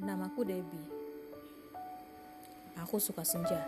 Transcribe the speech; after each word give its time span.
Namaku 0.00 0.40
Debbie. 0.48 0.88
Aku 2.80 2.96
suka 2.96 3.20
senja. 3.20 3.60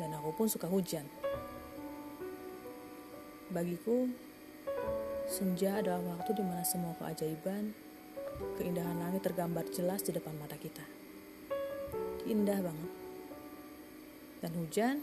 Dan 0.00 0.16
aku 0.16 0.32
pun 0.32 0.48
suka 0.48 0.64
hujan. 0.64 1.04
Bagiku, 3.52 4.08
senja 5.28 5.76
adalah 5.84 6.16
waktu 6.16 6.40
di 6.40 6.40
mana 6.40 6.64
semua 6.64 6.96
keajaiban, 6.96 7.76
keindahan 8.56 8.96
langit 8.96 9.28
tergambar 9.28 9.68
jelas 9.68 10.00
di 10.00 10.16
depan 10.16 10.32
mata 10.40 10.56
kita. 10.56 10.88
Indah 12.24 12.64
banget. 12.64 12.90
Dan 14.40 14.52
hujan, 14.56 14.96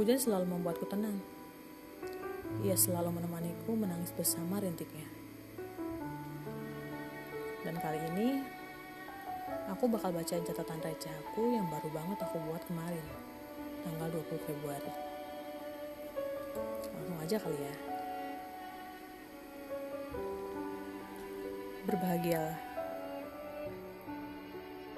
hujan 0.00 0.16
selalu 0.16 0.56
membuatku 0.56 0.88
tenang. 0.88 1.20
Ia 2.64 2.80
selalu 2.80 3.20
menemaniku 3.20 3.76
menangis 3.76 4.16
bersama 4.16 4.56
rintiknya. 4.56 5.17
Dan 7.68 7.76
kali 7.84 8.00
ini, 8.16 8.40
aku 9.68 9.92
bakal 9.92 10.08
bacain 10.08 10.40
catatan 10.40 10.80
receh 10.80 11.12
aku 11.20 11.52
yang 11.52 11.68
baru 11.68 11.92
banget 11.92 12.16
aku 12.24 12.40
buat 12.48 12.64
kemarin, 12.64 13.04
tanggal 13.84 14.08
20 14.08 14.40
Februari. 14.48 14.88
Langsung 16.96 17.20
aja 17.20 17.36
kali 17.36 17.60
ya. 17.60 17.74
Berbahagialah. 21.84 22.56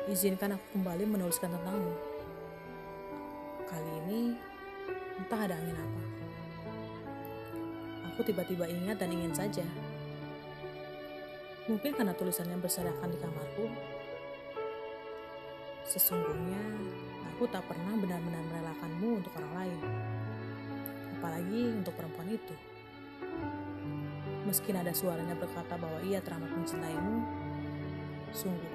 Izinkan 0.07 0.55
aku 0.55 0.67
kembali 0.79 1.11
menuliskan 1.11 1.51
tentangmu. 1.51 1.95
Kali 3.67 3.91
ini, 4.07 4.39
entah 5.19 5.43
ada 5.43 5.59
angin 5.59 5.75
apa. 5.75 6.03
Aku 8.15 8.23
tiba-tiba 8.23 8.71
ingat 8.71 9.03
dan 9.03 9.11
ingin 9.11 9.35
saja. 9.35 9.67
Mungkin 11.69 11.93
karena 11.93 12.17
tulisannya 12.17 12.57
berserakan 12.57 13.13
di 13.13 13.19
kamarku. 13.21 13.67
Sesungguhnya, 15.85 16.63
aku 17.35 17.51
tak 17.51 17.67
pernah 17.67 17.99
benar-benar 17.99 18.41
merelakanmu 18.47 19.21
untuk 19.21 19.33
orang 19.37 19.67
lain. 19.67 19.81
Apalagi 21.19 21.61
untuk 21.83 21.93
perempuan 21.99 22.31
itu. 22.31 22.55
Meski 24.49 24.73
ada 24.73 24.95
suaranya 24.97 25.37
berkata 25.37 25.77
bahwa 25.77 26.01
ia 26.01 26.23
teramat 26.25 26.49
mencintaimu, 26.49 27.17
sungguh. 28.33 28.75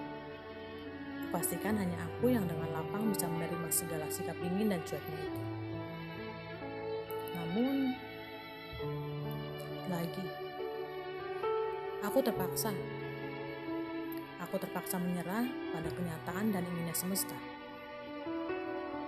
Pastikan 1.34 1.76
hanya 1.76 1.98
aku 2.06 2.30
yang 2.30 2.46
dengan 2.46 2.70
lapang 2.70 3.10
bisa 3.10 3.26
menerima 3.26 3.68
segala 3.74 4.06
sikap 4.14 4.38
dingin 4.40 4.70
dan 4.70 4.80
cueknya 4.86 5.20
itu. 5.26 5.42
Namun, 7.34 7.76
lagi, 9.90 10.45
aku 12.06 12.22
terpaksa. 12.22 12.70
Aku 14.46 14.62
terpaksa 14.62 15.02
menyerah 15.02 15.50
pada 15.74 15.90
kenyataan 15.90 16.54
dan 16.54 16.62
inginnya 16.62 16.94
semesta. 16.94 17.34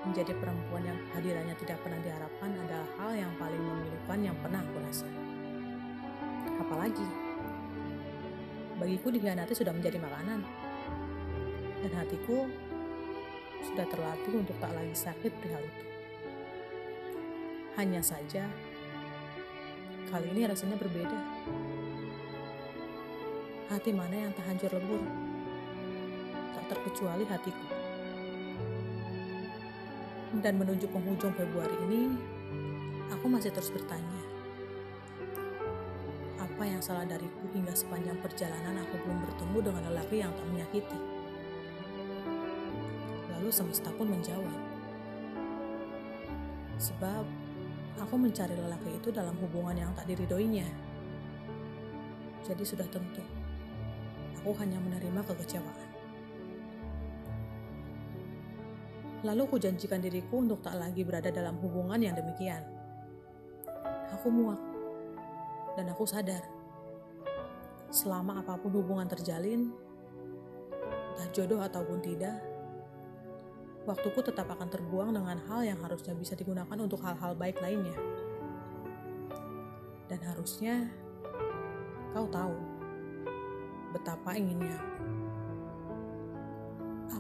Menjadi 0.02 0.34
perempuan 0.34 0.81
yang 0.81 0.98
hadirannya 1.14 1.53
tidak 1.62 1.78
pernah 1.86 2.02
diharapkan 2.02 2.50
adalah 2.66 2.90
hal 2.98 3.12
yang 3.14 3.31
paling 3.38 3.62
memilukan 3.62 4.20
yang 4.23 4.38
pernah 4.42 4.66
aku 4.66 4.78
rasa. 4.81 5.08
Apalagi, 6.58 7.08
bagiku 8.81 9.14
dikhianati 9.14 9.53
sudah 9.53 9.78
menjadi 9.78 10.02
makanan. 10.02 10.42
Dan 11.86 11.92
hatiku 11.94 12.50
sudah 13.62 13.86
terlatih 13.94 14.34
untuk 14.42 14.58
tak 14.58 14.73
lagi 14.73 14.95
sakit 14.98 15.31
perihal 15.38 15.62
itu. 15.62 15.86
Hanya 17.78 18.02
saja, 18.02 18.50
kali 20.09 20.34
ini 20.34 20.50
rasanya 20.50 20.81
berbeda. 20.81 21.20
Hati 23.67 23.91
mana 23.91 24.15
yang 24.15 24.31
tak 24.31 24.47
hancur 24.47 24.71
lebur? 24.71 25.03
Tak 26.55 26.71
terkecuali 26.71 27.27
hatiku. 27.27 27.67
Dan 30.39 30.55
menuju 30.55 30.87
penghujung 30.87 31.35
Februari 31.35 31.75
ini, 31.91 32.16
aku 33.11 33.27
masih 33.27 33.51
terus 33.51 33.67
bertanya. 33.67 34.23
Apa 36.39 36.63
yang 36.63 36.79
salah 36.79 37.03
dariku 37.03 37.44
hingga 37.51 37.75
sepanjang 37.75 38.16
perjalanan 38.23 38.88
aku 38.88 39.03
belum 39.03 39.19
bertemu 39.27 39.57
dengan 39.59 39.83
lelaki 39.91 40.16
yang 40.23 40.31
tak 40.31 40.47
menyakiti? 40.47 41.00
Lalu 43.35 43.50
semesta 43.51 43.91
pun 43.91 44.07
menjawab. 44.07 44.59
Sebab 46.79 47.23
aku 48.00 48.16
mencari 48.16 48.56
lelaki 48.56 48.95
itu 48.95 49.11
dalam 49.11 49.35
hubungan 49.44 49.75
yang 49.75 49.91
tak 49.91 50.07
diridoinya. 50.07 50.72
Jadi 52.47 52.63
sudah 52.63 52.88
tentu, 52.88 53.19
aku 54.47 54.63
hanya 54.63 54.80
menerima 54.80 55.28
kekecewaan. 55.28 55.90
Lalu 59.28 59.44
aku 59.44 59.59
janjikan 59.59 60.00
diriku 60.00 60.40
untuk 60.40 60.63
tak 60.63 60.80
lagi 60.80 61.03
berada 61.03 61.28
dalam 61.28 61.59
hubungan 61.59 62.00
yang 62.00 62.16
demikian. 62.16 62.63
Aku 64.16 64.31
muak, 64.31 64.56
dan 65.75 65.91
aku 65.91 66.07
sadar, 66.07 66.47
selama 67.91 68.40
apa 68.40 68.56
pun 68.56 68.72
hubungan 68.72 69.12
terjalin, 69.12 69.68
entah 71.12 71.28
jodoh 71.36 71.59
ataupun 71.59 72.00
tidak, 72.00 72.40
waktuku 73.84 74.31
tetap 74.31 74.47
akan 74.47 74.72
terbuang 74.72 75.12
dengan 75.12 75.44
hal 75.52 75.68
yang 75.68 75.84
harusnya 75.84 76.16
bisa 76.16 76.40
digunakan 76.40 76.80
untuk 76.80 77.03
hal-hal 77.03 77.36
baik 77.36 77.59
lainnya. 77.59 78.00
Dan 80.07 80.24
harusnya 80.24 80.88
kau 82.16 82.31
tahu 82.31 82.76
betapa 83.96 84.36
inginnya 84.36 84.98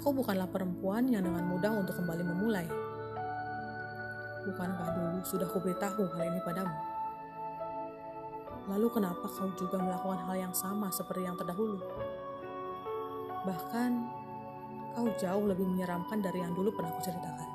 aku. 0.07 0.23
Bukanlah 0.23 0.47
perempuan 0.47 1.11
yang 1.11 1.27
dengan 1.27 1.43
mudah 1.51 1.83
untuk 1.83 1.99
kembali 1.99 2.23
memulai. 2.23 2.67
Bukankah 4.47 4.87
dulu 4.95 5.19
sudah 5.27 5.47
kuberitahu 5.51 6.07
hal 6.15 6.31
ini 6.31 6.39
padamu? 6.47 6.71
Lalu 8.71 8.87
kenapa 8.95 9.27
kau 9.27 9.51
juga 9.59 9.75
melakukan 9.83 10.23
hal 10.31 10.47
yang 10.47 10.55
sama 10.55 10.87
seperti 10.95 11.27
yang 11.27 11.35
terdahulu? 11.35 11.83
Bahkan 13.43 13.91
kau 14.95 15.11
jauh 15.19 15.43
lebih 15.43 15.67
menyeramkan 15.67 16.23
dari 16.23 16.39
yang 16.39 16.55
dulu 16.55 16.71
pernah 16.71 16.95
kuceritakan. 16.95 17.49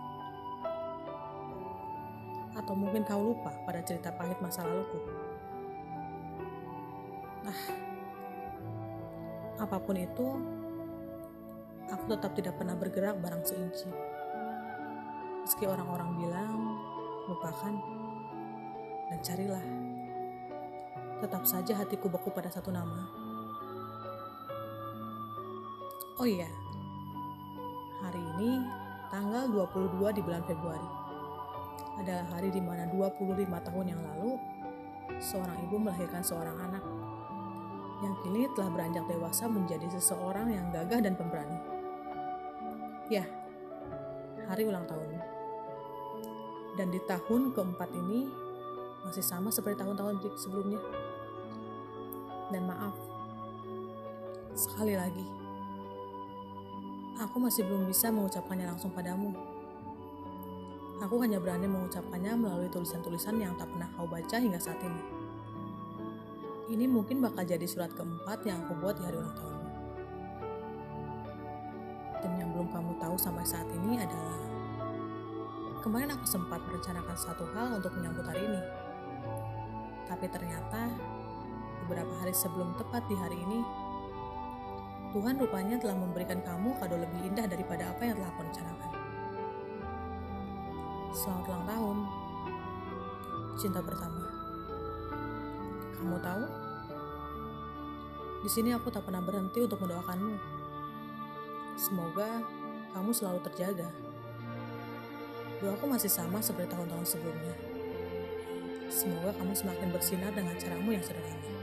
Atau 2.52 2.76
mungkin 2.76 3.00
kau 3.08 3.32
lupa 3.32 3.56
pada 3.64 3.80
cerita 3.80 4.12
pahit 4.12 4.36
masa 4.44 4.68
laluku. 4.68 5.00
Ah, 7.48 7.64
apa 9.62 9.78
pun 9.78 9.94
itu, 9.94 10.26
aku 11.86 12.04
tetap 12.10 12.34
tidak 12.34 12.58
pernah 12.58 12.74
bergerak 12.74 13.14
barang 13.22 13.46
seinci. 13.46 13.86
Meski 15.46 15.70
orang-orang 15.70 16.10
bilang, 16.18 16.58
lupakan 17.30 17.74
dan 19.06 19.20
carilah. 19.22 19.66
Tetap 21.22 21.46
saja 21.46 21.78
hatiku 21.78 22.10
beku 22.10 22.34
pada 22.34 22.50
satu 22.50 22.74
nama. 22.74 23.06
Oh 26.18 26.26
iya, 26.26 26.50
hari 28.02 28.18
ini 28.18 28.66
tanggal 29.14 29.46
22 29.46 30.18
di 30.18 30.22
bulan 30.26 30.42
Februari 30.42 30.90
adalah 32.02 32.26
hari 32.34 32.50
di 32.50 32.58
mana 32.58 32.90
25 32.90 33.46
tahun 33.46 33.86
yang 33.86 34.02
lalu 34.02 34.38
seorang 35.22 35.54
ibu 35.70 35.76
melahirkan 35.78 36.22
seorang 36.24 36.56
anak 36.58 36.82
yang 38.02 38.18
kini 38.26 38.50
telah 38.58 38.68
beranjak 38.74 39.06
dewasa 39.06 39.46
menjadi 39.46 39.86
seseorang 39.94 40.50
yang 40.50 40.66
gagah 40.74 40.98
dan 40.98 41.14
pemberani. 41.14 41.58
Ya, 43.06 43.22
hari 44.50 44.66
ulang 44.66 44.84
tahun. 44.90 45.22
Dan 46.74 46.90
di 46.90 46.98
tahun 47.06 47.54
keempat 47.54 47.90
ini 47.94 48.26
masih 49.06 49.22
sama 49.22 49.54
seperti 49.54 49.86
tahun-tahun 49.86 50.18
sebelumnya. 50.34 50.82
Dan 52.50 52.66
maaf, 52.68 52.92
sekali 54.52 54.98
lagi, 54.98 55.24
aku 57.22 57.38
masih 57.38 57.64
belum 57.64 57.86
bisa 57.86 58.10
mengucapkannya 58.10 58.66
langsung 58.66 58.90
padamu. 58.90 59.30
Aku 61.02 61.18
hanya 61.22 61.38
berani 61.42 61.66
mengucapkannya 61.66 62.34
melalui 62.34 62.70
tulisan-tulisan 62.70 63.38
yang 63.38 63.54
tak 63.58 63.70
pernah 63.70 63.90
kau 63.94 64.06
baca 64.06 64.36
hingga 64.38 64.58
saat 64.58 64.78
ini. 64.82 65.21
Ini 66.72 66.88
mungkin 66.88 67.20
bakal 67.20 67.44
jadi 67.44 67.68
surat 67.68 67.92
keempat 67.92 68.48
yang 68.48 68.64
aku 68.64 68.72
buat 68.80 68.96
di 68.96 69.04
hari 69.04 69.20
ulang 69.20 69.36
tahunmu. 69.36 69.70
Dan 72.24 72.32
yang 72.40 72.48
belum 72.56 72.72
kamu 72.72 72.96
tahu 72.96 73.12
sampai 73.20 73.44
saat 73.44 73.68
ini 73.76 74.00
adalah 74.00 74.40
kemarin 75.84 76.16
aku 76.16 76.24
sempat 76.24 76.64
merencanakan 76.64 77.12
satu 77.12 77.44
hal 77.52 77.76
untuk 77.76 77.92
menyambut 77.92 78.24
hari 78.24 78.48
ini. 78.48 78.62
Tapi 80.08 80.24
ternyata 80.32 80.88
beberapa 81.84 82.14
hari 82.24 82.32
sebelum 82.32 82.72
tepat 82.80 83.04
di 83.04 83.20
hari 83.20 83.36
ini, 83.36 83.60
Tuhan 85.12 85.36
rupanya 85.44 85.76
telah 85.76 86.00
memberikan 86.00 86.40
kamu 86.40 86.72
kado 86.80 86.96
lebih 86.96 87.20
indah 87.20 87.44
daripada 87.52 87.92
apa 87.92 88.00
yang 88.00 88.16
telah 88.16 88.32
aku 88.32 88.48
rencanakan. 88.48 88.92
Selamat 91.12 91.44
ulang 91.52 91.66
tahun, 91.68 91.96
cinta 93.60 93.80
pertama. 93.84 94.24
Kamu 96.00 96.16
tahu? 96.16 96.61
Di 98.42 98.50
sini 98.50 98.74
aku 98.74 98.90
tak 98.90 99.06
pernah 99.06 99.22
berhenti 99.22 99.62
untuk 99.62 99.78
mendoakanmu. 99.86 100.34
Semoga 101.78 102.42
kamu 102.90 103.14
selalu 103.14 103.38
terjaga. 103.46 103.86
Doaku 105.62 105.86
masih 105.86 106.10
sama 106.10 106.42
seperti 106.42 106.74
tahun-tahun 106.74 107.06
sebelumnya. 107.06 107.54
Semoga 108.90 109.30
kamu 109.38 109.54
semakin 109.54 109.88
bersinar 109.94 110.34
dengan 110.34 110.58
caramu 110.58 110.90
yang 110.90 111.06
sederhana. 111.06 111.54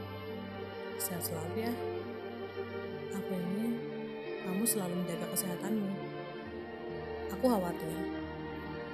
Sehat 0.95 1.19
selalu 1.19 1.67
ya. 1.67 1.73
Aku 3.11 3.31
ingin 3.35 3.75
kamu 4.47 4.63
selalu 4.63 5.03
menjaga 5.03 5.27
kesehatanmu. 5.35 5.91
Aku 7.35 7.43
khawatir 7.43 7.91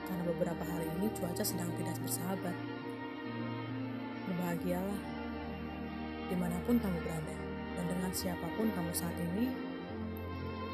karena 0.10 0.24
beberapa 0.26 0.64
hari 0.66 0.90
ini 0.98 1.14
cuaca 1.14 1.46
sedang 1.46 1.70
tidak 1.78 2.02
bersahabat. 2.02 2.58
Berbahagialah 4.26 5.02
di 6.26 6.36
mana 6.36 6.58
pun 6.66 6.82
kamu 6.82 6.98
berada 7.06 7.44
dan 7.75 7.86
dengan 7.92 8.12
siapa 8.16 8.48
pun 8.56 8.72
kamu 8.72 8.92
saat 8.95 9.16
ini. 9.31 9.51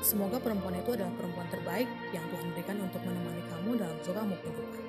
Semoga 0.02 0.42
perempuan 0.42 0.74
itu 0.74 0.98
adalah 0.98 1.14
perempuan 1.14 1.46
terbaik 1.54 1.86
yang 2.10 2.26
Tuhan 2.34 2.48
berikan 2.58 2.78
untuk 2.82 3.02
menemani 3.06 3.44
kamu 3.54 3.70
dalam 3.78 3.98
suka 4.02 4.22
duka. 4.26 4.82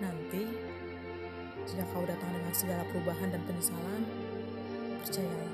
Nanti, 0.00 0.42
jika 1.68 1.84
kau 1.92 2.08
datang 2.08 2.32
dengan 2.32 2.54
segala 2.56 2.88
perubahan 2.88 3.28
dan 3.28 3.44
penyesalan, 3.44 4.02
percayalah, 5.04 5.52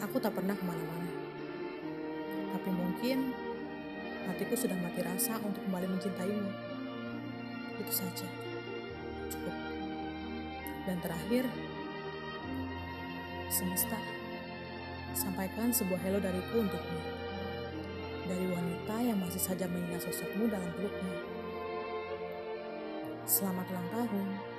aku 0.00 0.16
tak 0.24 0.32
pernah 0.32 0.56
ke 0.56 0.64
mana-mana. 0.64 1.12
Tapi 2.56 2.70
mungkin 2.72 3.36
hatiku 4.24 4.56
sudah 4.56 4.76
mati 4.80 5.04
rasa 5.04 5.36
untuk 5.44 5.60
kembali 5.68 5.84
mencintaimu. 5.84 6.50
Itu 7.76 7.92
saja. 7.92 8.28
Cukup. 9.28 9.56
Dan 10.88 10.96
terakhir, 11.04 11.44
semesta, 13.50 13.98
sampaikan 15.10 15.74
sebuah 15.74 15.98
hello 16.06 16.22
dariku 16.22 16.62
untukmu. 16.62 17.00
Dari 18.30 18.46
wanita 18.46 18.94
yang 19.02 19.18
masih 19.18 19.42
saja 19.42 19.66
mengingat 19.66 20.06
sosokmu 20.06 20.46
dalam 20.46 20.70
peluknya. 20.78 21.14
Selamat 23.26 23.66
ulang 23.74 23.88
tahun. 23.90 24.49